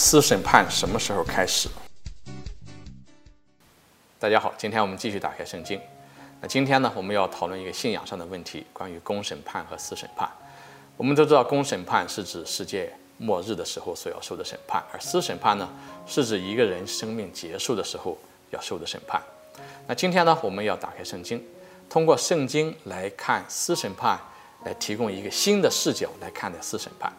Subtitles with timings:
[0.00, 1.68] 私审判什么时候开始？
[4.16, 5.80] 大家好，今天我们继续打开圣经。
[6.40, 10.30] 那今天呢，我们要讨论一个信仰上的问题，关于公审判和私审判。
[10.96, 15.68] 我们都知道，公审判是指世界末日的时候所要受的审判，而私审判呢，
[16.06, 18.16] 是指一个人生命结束的时候
[18.50, 19.20] 要受的审判。
[19.88, 21.44] 那今天呢，我们要打开圣经，
[21.90, 24.16] 通过圣经来看私审判，
[24.64, 27.12] 来提供一个新的视角来看待私审判。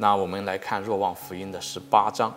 [0.00, 2.34] 那我们来看《若望福音》的十八章，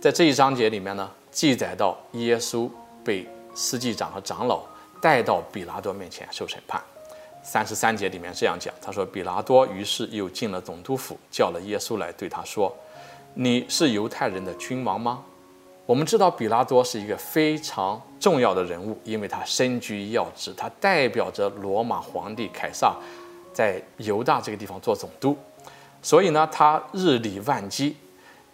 [0.00, 2.68] 在这一章节里面呢，记载到耶稣
[3.04, 4.64] 被司祭长和长老
[5.00, 6.82] 带到比拉多面前受审判。
[7.44, 12.74] 三十三节里面这样讲，他说：“比拉多于是又进了总督府，叫了耶稣来，对他说
[13.34, 15.22] ：‘你是犹太人的君王吗？’”
[15.86, 22.96] 我们知道比拉多是一个非常重要的人物，因为他身居要职，他代表着罗马皇帝凯撒
[23.52, 25.36] 在犹大这个地方做总督。
[26.02, 27.94] 所以呢，他日理万机，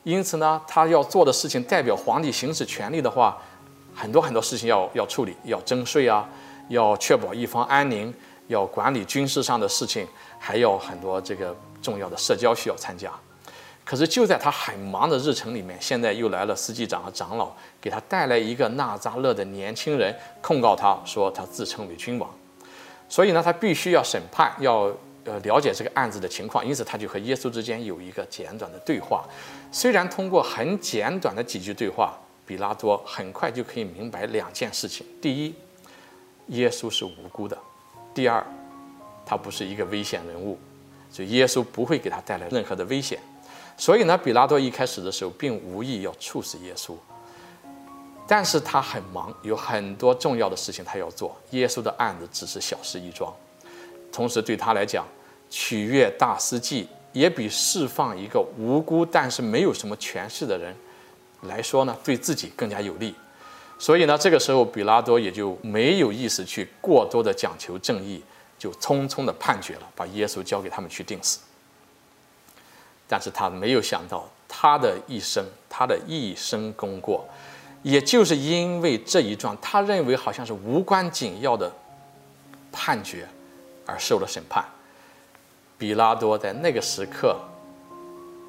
[0.03, 3.41] 因此呢，他要做的事情代表皇帝行使权力的话，
[3.95, 6.29] 很多很多事情要要处理，要征税啊，
[6.69, 8.13] 要确保一方安宁，
[8.49, 10.05] 要管理军事上的事情，
[10.41, 13.11] 还有很多这个重要的社交需要参加。
[13.85, 22.29] 可是就在他很忙的日程里面，现在又来了司祭长和长老，给他带来一个纳扎勒的年轻人，控告他说他自称为君王，
[23.09, 24.93] 所以呢，他必须要审判，要。
[25.27, 29.25] 呃，了解这个案子的情况，因此他就和耶稣之间有一个简短的对话。
[29.73, 35.55] 虽然通过很简短的几句对话，比拉多很快就可以明白两件事情：第一，
[36.49, 37.57] 耶稣是无辜的；
[38.15, 38.47] 第二，
[39.27, 40.57] 他不是一个危险人物，
[41.11, 43.19] 所以耶稣不会给他带来任何的危险。
[43.77, 46.95] 所以呢，比拉多一开始的时候并无意要处死耶稣，
[48.29, 53.35] 但是他很忙，有很多重要的事情他要做，耶稣的案子只是小事一桩。
[54.13, 55.05] 同时，对他来讲，
[55.49, 60.75] 取悦大司祭也比释放一个无辜但是没有什么权势的人
[61.43, 63.15] 来说呢，对自己更加有利。
[63.79, 68.23] 所以呢，这个时候比拉多也就没有意思去过多的讲求正义，
[68.59, 71.39] 就匆匆的判决了，把耶稣交给他们去定死。
[73.09, 77.27] 但是他没有想到，他的一生，他的一生功过，
[77.83, 81.73] 也就是因为这一桩他认为好像是无关紧要的
[82.73, 83.29] 判决。
[83.89, 84.65] 而受了审判，
[85.79, 87.39] 比拉多在那个时刻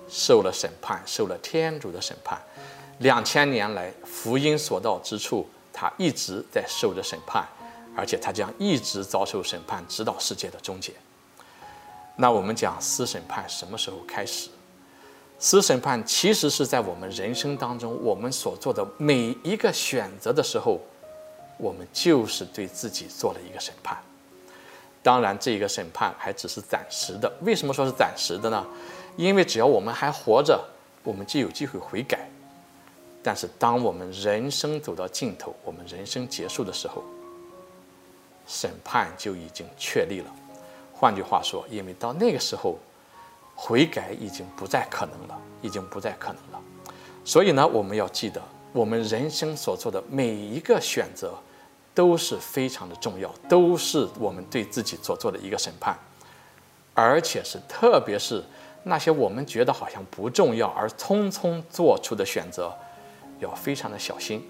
[0.09, 2.41] 受了审判，受了天主的审判。
[2.99, 7.47] 两千年来，福音所到之处，他一直在受着审判，
[7.95, 10.93] 而且他将一直遭受审判，直到世界的终结。
[12.15, 14.49] 那我们讲私审判什么时候开始？
[15.37, 20.79] 私审判其实是在我们人生当中，我们所做的每一个选择的时候，
[21.59, 24.01] 我们就是对自己做了一个审判。
[25.07, 27.31] 当然，这个审判还只是暂时的。
[27.43, 28.67] 为什么说是暂时的呢？
[29.15, 30.61] 因为只要我们还活着，
[31.01, 32.29] 我们就有机会悔改。
[33.23, 37.05] 但是，当我们人生走到尽头，我们人生结束的时候，
[38.45, 40.25] 审判就已经确立了。
[40.93, 42.77] 换句话说，因为到那个时候，
[43.55, 46.61] 悔改已经不再可能了，已经不再可能了。
[47.23, 48.41] 所以呢，我们要记得，
[48.73, 51.33] 我们人生所做的每一个选择。
[51.97, 55.97] 都是非常的重要，都是我们对自己所做的一个审判，
[56.93, 58.43] 而且是特别是
[58.83, 62.71] 那些我们觉得好像不重要而匆匆做出的选择，
[63.39, 64.47] 要非常的小心，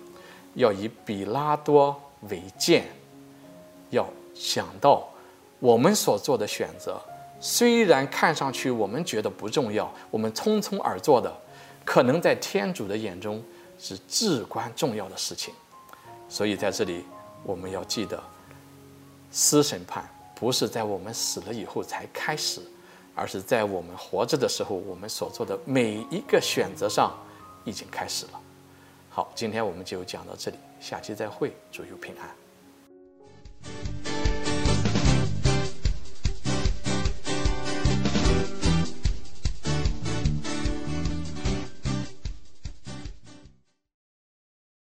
[0.55, 1.95] 要以比拉多
[2.29, 2.83] 为鉴，
[3.91, 5.07] 要想到
[5.59, 6.99] 我们所做的选择，
[7.39, 11.33] 虽然看上去我们觉得不重要，我们匆匆而做的，
[11.85, 13.41] 可能在天主的眼中
[13.79, 15.53] 是至关重要的事情，
[16.27, 17.05] 所以在这里。
[17.43, 18.21] 我们要记得，
[19.31, 22.61] 私审判不是在我们死了以后才开始，
[23.15, 27.17] 而是在我们活着的时候，我们所做的每一个选择上
[27.63, 28.41] 已经开始了。
[29.09, 33.96] 好，今天我们就讲到这里，下期再会，祝有平安。